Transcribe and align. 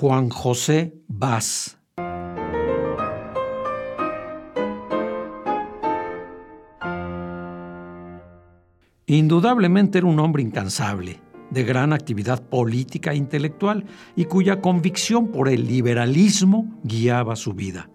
Juan 0.00 0.30
José 0.30 0.94
Vaz. 1.08 1.78
Indudablemente 9.04 9.98
era 9.98 10.06
un 10.06 10.18
hombre 10.18 10.42
incansable, 10.42 11.20
de 11.50 11.64
gran 11.64 11.92
actividad 11.92 12.42
política 12.42 13.12
e 13.12 13.16
intelectual 13.16 13.84
y 14.16 14.24
cuya 14.24 14.62
convicción 14.62 15.28
por 15.28 15.50
el 15.50 15.66
liberalismo 15.66 16.80
guiaba 16.82 17.36
su 17.36 17.52
vida. 17.52 17.90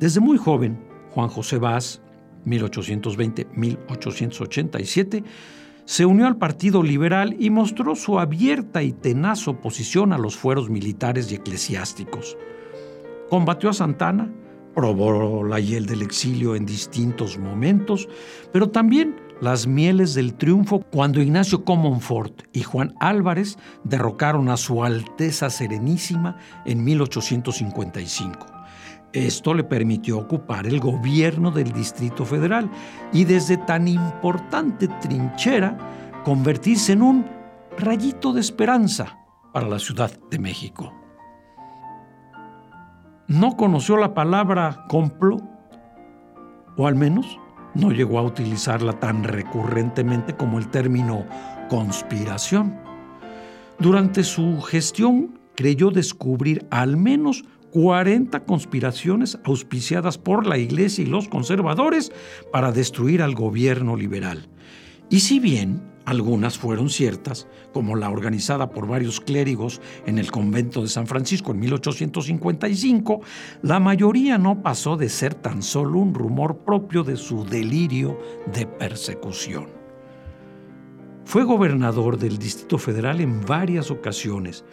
Desde 0.00 0.18
muy 0.18 0.36
joven, 0.36 0.84
Juan 1.10 1.28
José 1.28 1.58
Vaz, 1.58 2.02
1820-1887, 2.44 5.22
se 5.84 6.06
unió 6.06 6.26
al 6.26 6.36
Partido 6.36 6.82
Liberal 6.82 7.36
y 7.38 7.50
mostró 7.50 7.94
su 7.94 8.18
abierta 8.18 8.82
y 8.82 8.92
tenaz 8.92 9.46
oposición 9.48 10.12
a 10.12 10.18
los 10.18 10.36
fueros 10.36 10.70
militares 10.70 11.30
y 11.30 11.34
eclesiásticos. 11.34 12.36
Combatió 13.28 13.70
a 13.70 13.74
Santana, 13.74 14.32
probó 14.74 15.44
la 15.44 15.60
hiel 15.60 15.86
del 15.86 16.02
exilio 16.02 16.56
en 16.56 16.66
distintos 16.66 17.38
momentos, 17.38 18.08
pero 18.52 18.70
también 18.70 19.16
las 19.40 19.66
mieles 19.66 20.14
del 20.14 20.34
triunfo 20.34 20.80
cuando 20.80 21.20
Ignacio 21.20 21.64
Comonfort 21.64 22.44
y 22.52 22.62
Juan 22.62 22.94
Álvarez 23.00 23.58
derrocaron 23.84 24.48
a 24.48 24.56
su 24.56 24.84
Alteza 24.84 25.50
Serenísima 25.50 26.38
en 26.64 26.82
1855. 26.84 28.53
Esto 29.14 29.54
le 29.54 29.62
permitió 29.62 30.18
ocupar 30.18 30.66
el 30.66 30.80
gobierno 30.80 31.52
del 31.52 31.72
Distrito 31.72 32.24
Federal 32.24 32.68
y 33.12 33.24
desde 33.24 33.56
tan 33.56 33.86
importante 33.86 34.88
trinchera 35.00 35.78
convertirse 36.24 36.94
en 36.94 37.02
un 37.02 37.24
rayito 37.78 38.32
de 38.32 38.40
esperanza 38.40 39.16
para 39.52 39.68
la 39.68 39.78
Ciudad 39.78 40.10
de 40.32 40.38
México. 40.40 40.92
No 43.28 43.56
conoció 43.56 43.96
la 43.96 44.14
palabra 44.14 44.84
complot, 44.88 45.44
o 46.76 46.88
al 46.88 46.96
menos 46.96 47.38
no 47.74 47.92
llegó 47.92 48.18
a 48.18 48.22
utilizarla 48.22 48.98
tan 48.98 49.22
recurrentemente 49.22 50.34
como 50.34 50.58
el 50.58 50.68
término 50.70 51.24
conspiración. 51.68 52.76
Durante 53.78 54.24
su 54.24 54.60
gestión 54.60 55.38
creyó 55.54 55.92
descubrir 55.92 56.66
al 56.70 56.96
menos 56.96 57.44
40 57.74 58.44
conspiraciones 58.44 59.36
auspiciadas 59.42 60.16
por 60.16 60.46
la 60.46 60.58
Iglesia 60.58 61.02
y 61.02 61.08
los 61.08 61.26
conservadores 61.26 62.12
para 62.52 62.70
destruir 62.70 63.20
al 63.20 63.34
gobierno 63.34 63.96
liberal. 63.96 64.48
Y 65.10 65.18
si 65.20 65.40
bien 65.40 65.82
algunas 66.04 66.56
fueron 66.56 66.88
ciertas, 66.88 67.48
como 67.72 67.96
la 67.96 68.10
organizada 68.10 68.70
por 68.70 68.86
varios 68.86 69.20
clérigos 69.20 69.80
en 70.06 70.18
el 70.18 70.30
convento 70.30 70.82
de 70.82 70.88
San 70.88 71.08
Francisco 71.08 71.50
en 71.50 71.58
1855, 71.58 73.22
la 73.62 73.80
mayoría 73.80 74.38
no 74.38 74.62
pasó 74.62 74.96
de 74.96 75.08
ser 75.08 75.34
tan 75.34 75.60
solo 75.60 75.98
un 75.98 76.14
rumor 76.14 76.58
propio 76.58 77.02
de 77.02 77.16
su 77.16 77.44
delirio 77.44 78.16
de 78.54 78.66
persecución. 78.66 79.83
Fue 81.24 81.44
gobernador 81.44 82.18
del 82.18 82.38
Distrito 82.38 82.78
Federal 82.78 83.20
en 83.20 83.44
varias 83.44 83.90
ocasiones 83.90 84.64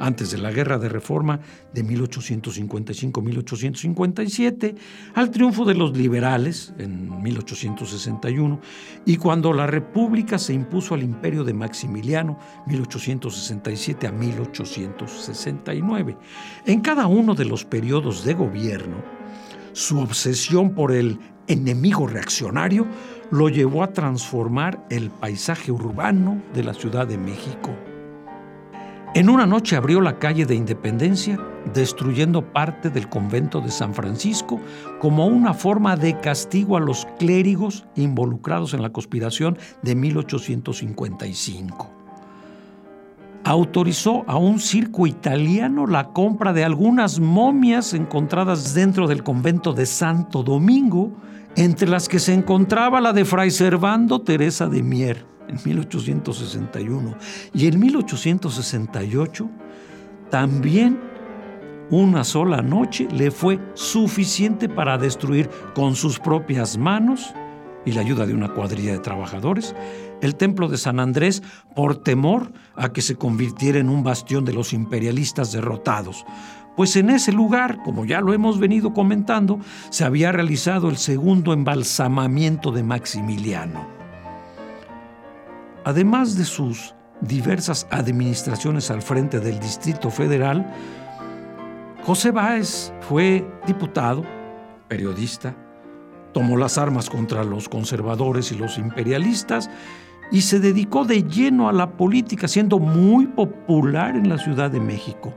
antes 0.00 0.30
de 0.30 0.38
la 0.38 0.50
Guerra 0.50 0.78
de 0.78 0.88
Reforma 0.88 1.40
de 1.72 1.84
1855-1857, 1.84 4.74
al 5.14 5.30
triunfo 5.30 5.66
de 5.66 5.74
los 5.74 5.96
liberales 5.96 6.74
en 6.78 7.22
1861 7.22 8.60
y 9.04 9.18
cuando 9.18 9.52
la 9.52 9.66
República 9.66 10.38
se 10.38 10.54
impuso 10.54 10.94
al 10.94 11.02
imperio 11.02 11.44
de 11.44 11.52
Maximiliano 11.52 12.38
1867 12.66 14.06
a 14.06 14.12
1869. 14.12 16.16
En 16.66 16.80
cada 16.80 17.06
uno 17.06 17.34
de 17.34 17.44
los 17.44 17.66
periodos 17.66 18.24
de 18.24 18.32
gobierno, 18.34 19.04
su 19.72 20.00
obsesión 20.00 20.74
por 20.74 20.92
el 20.92 21.18
enemigo 21.46 22.06
reaccionario 22.06 22.86
lo 23.30 23.48
llevó 23.48 23.82
a 23.82 23.92
transformar 23.92 24.84
el 24.90 25.10
paisaje 25.10 25.72
urbano 25.72 26.42
de 26.54 26.64
la 26.64 26.74
Ciudad 26.74 27.06
de 27.06 27.18
México 27.18 27.70
en 29.12 29.28
una 29.28 29.44
noche 29.44 29.74
abrió 29.74 30.00
la 30.00 30.20
calle 30.20 30.46
de 30.46 30.54
Independencia, 30.54 31.36
destruyendo 31.74 32.52
parte 32.52 32.90
del 32.90 33.08
convento 33.08 33.60
de 33.60 33.72
San 33.72 33.92
Francisco 33.92 34.60
como 35.00 35.26
una 35.26 35.52
forma 35.52 35.96
de 35.96 36.20
castigo 36.20 36.76
a 36.76 36.80
los 36.80 37.08
clérigos 37.18 37.86
involucrados 37.96 38.72
en 38.72 38.82
la 38.82 38.92
conspiración 38.92 39.58
de 39.82 39.96
1855. 39.96 41.99
Autorizó 43.50 44.22
a 44.28 44.36
un 44.36 44.60
circo 44.60 45.08
italiano 45.08 45.88
la 45.88 46.12
compra 46.12 46.52
de 46.52 46.62
algunas 46.62 47.18
momias 47.18 47.94
encontradas 47.94 48.74
dentro 48.74 49.08
del 49.08 49.24
convento 49.24 49.72
de 49.72 49.86
Santo 49.86 50.44
Domingo, 50.44 51.10
entre 51.56 51.88
las 51.88 52.08
que 52.08 52.20
se 52.20 52.32
encontraba 52.32 53.00
la 53.00 53.12
de 53.12 53.24
Fray 53.24 53.50
Servando 53.50 54.20
Teresa 54.20 54.68
de 54.68 54.84
Mier 54.84 55.26
en 55.48 55.58
1861. 55.64 57.16
Y 57.52 57.66
en 57.66 57.80
1868 57.80 59.50
también 60.30 61.00
una 61.90 62.22
sola 62.22 62.62
noche 62.62 63.08
le 63.10 63.32
fue 63.32 63.58
suficiente 63.74 64.68
para 64.68 64.96
destruir 64.96 65.50
con 65.74 65.96
sus 65.96 66.20
propias 66.20 66.78
manos 66.78 67.34
y 67.84 67.90
la 67.90 68.02
ayuda 68.02 68.26
de 68.26 68.34
una 68.34 68.54
cuadrilla 68.54 68.92
de 68.92 69.00
trabajadores 69.00 69.74
el 70.20 70.36
templo 70.36 70.68
de 70.68 70.78
San 70.78 71.00
Andrés 71.00 71.42
por 71.74 71.96
temor 71.96 72.52
a 72.74 72.92
que 72.92 73.02
se 73.02 73.16
convirtiera 73.16 73.78
en 73.78 73.88
un 73.88 74.02
bastión 74.02 74.44
de 74.44 74.52
los 74.52 74.72
imperialistas 74.72 75.52
derrotados. 75.52 76.24
Pues 76.76 76.96
en 76.96 77.10
ese 77.10 77.32
lugar, 77.32 77.82
como 77.82 78.04
ya 78.04 78.20
lo 78.20 78.32
hemos 78.32 78.58
venido 78.58 78.94
comentando, 78.94 79.60
se 79.90 80.04
había 80.04 80.32
realizado 80.32 80.88
el 80.88 80.96
segundo 80.96 81.52
embalsamamiento 81.52 82.70
de 82.70 82.82
Maximiliano. 82.82 83.86
Además 85.84 86.36
de 86.36 86.44
sus 86.44 86.94
diversas 87.20 87.86
administraciones 87.90 88.90
al 88.90 89.02
frente 89.02 89.40
del 89.40 89.58
Distrito 89.58 90.10
Federal, 90.10 90.72
José 92.02 92.30
Báez 92.30 92.92
fue 93.00 93.46
diputado, 93.66 94.24
periodista, 94.88 95.54
tomó 96.32 96.56
las 96.56 96.78
armas 96.78 97.10
contra 97.10 97.44
los 97.44 97.68
conservadores 97.68 98.52
y 98.52 98.54
los 98.56 98.78
imperialistas 98.78 99.68
y 100.30 100.42
se 100.42 100.60
dedicó 100.60 101.04
de 101.04 101.24
lleno 101.24 101.68
a 101.68 101.72
la 101.72 101.90
política, 101.92 102.48
siendo 102.48 102.78
muy 102.78 103.26
popular 103.26 104.16
en 104.16 104.28
la 104.28 104.38
Ciudad 104.38 104.70
de 104.70 104.80
México. 104.80 105.34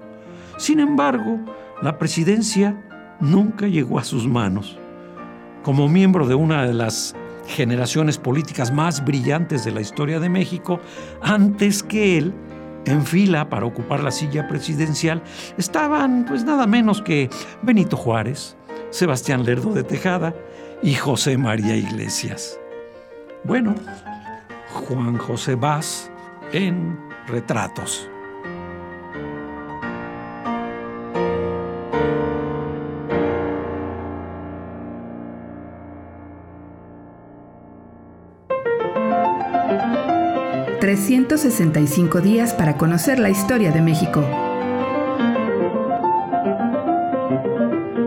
Sin 0.57 0.79
embargo, 0.79 1.39
la 1.81 1.97
presidencia 1.97 2.79
nunca 3.19 3.67
llegó 3.67 3.99
a 3.99 4.03
sus 4.03 4.27
manos. 4.27 4.77
Como 5.63 5.87
miembro 5.87 6.27
de 6.27 6.35
una 6.35 6.65
de 6.65 6.73
las 6.73 7.15
generaciones 7.47 8.17
políticas 8.17 8.71
más 8.71 9.03
brillantes 9.03 9.65
de 9.65 9.71
la 9.71 9.81
historia 9.81 10.19
de 10.19 10.29
México, 10.29 10.79
antes 11.21 11.83
que 11.83 12.17
él, 12.17 12.33
en 12.85 13.05
fila 13.05 13.49
para 13.49 13.65
ocupar 13.65 14.03
la 14.03 14.11
silla 14.11 14.47
presidencial, 14.47 15.21
estaban 15.57 16.25
pues 16.25 16.43
nada 16.43 16.67
menos 16.67 17.01
que 17.01 17.29
Benito 17.61 17.97
Juárez, 17.97 18.55
Sebastián 18.91 19.43
Lerdo 19.43 19.73
de 19.73 19.83
Tejada 19.83 20.35
y 20.81 20.93
José 20.93 21.37
María 21.37 21.75
Iglesias. 21.75 22.59
Bueno, 23.43 23.75
Juan 24.73 25.17
José 25.17 25.55
Vaz 25.55 26.11
en 26.51 26.99
Retratos. 27.27 28.09
365 40.83 42.19
días 42.19 42.53
para 42.53 42.77
conocer 42.77 43.17
la 43.17 43.29
historia 43.29 43.71
de 43.71 43.81
México. 43.81 44.21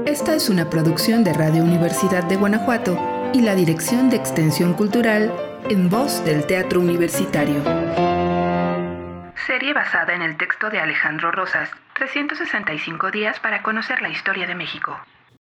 Esta 0.05 0.35
es 0.35 0.51
una 0.51 0.69
producción 0.69 1.25
de 1.25 1.33
Radio 1.33 1.65
Universidad 1.65 2.25
de 2.25 2.37
Guanajuato 2.37 2.99
y 3.33 3.41
la 3.41 3.55
Dirección 3.55 4.11
de 4.11 4.17
Extensión 4.17 4.75
Cultural 4.75 5.33
en 5.69 5.89
voz 5.89 6.25
del 6.25 6.47
Teatro 6.47 6.81
Universitario. 6.81 7.63
Serie 9.47 9.73
basada 9.73 10.15
en 10.15 10.23
el 10.23 10.37
texto 10.37 10.71
de 10.71 10.79
Alejandro 10.79 11.33
Rosas, 11.33 11.71
365 11.95 13.11
días 13.11 13.41
para 13.41 13.63
conocer 13.63 14.01
la 14.01 14.09
historia 14.09 14.47
de 14.47 14.55
México. 14.55 14.99